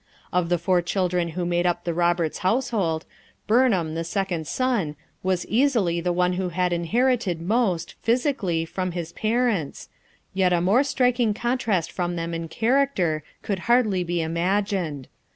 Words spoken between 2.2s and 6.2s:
household, Burnham, the second son was easily the